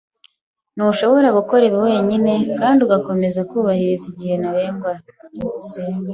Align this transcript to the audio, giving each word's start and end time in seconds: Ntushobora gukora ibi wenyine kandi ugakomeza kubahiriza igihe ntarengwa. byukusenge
Ntushobora 0.75 1.27
gukora 1.37 1.61
ibi 1.69 1.79
wenyine 1.87 2.33
kandi 2.59 2.79
ugakomeza 2.85 3.39
kubahiriza 3.49 4.05
igihe 4.11 4.35
ntarengwa. 4.41 4.91
byukusenge 5.33 5.99